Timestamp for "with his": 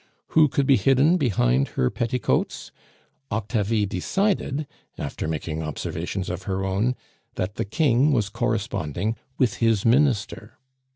9.37-9.85